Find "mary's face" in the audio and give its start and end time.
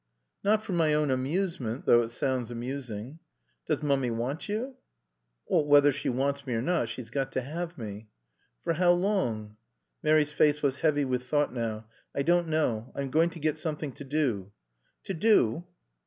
10.01-10.63